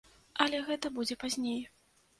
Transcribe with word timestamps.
Але 0.45 0.63
гэта 0.71 0.93
будзе 0.97 1.21
пазней. 1.27 1.61